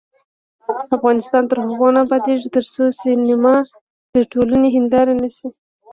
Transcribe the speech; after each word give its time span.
افغانستان 0.97 1.43
تر 1.49 1.57
هغو 1.67 1.87
نه 1.95 1.99
ابادیږي، 2.05 2.47
ترڅو 2.55 2.83
سینما 3.01 3.53
د 4.13 4.15
ټولنې 4.31 4.67
هنداره 4.75 5.13
نشي. 5.21 5.49